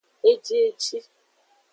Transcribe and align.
Ejieji. 0.29 0.97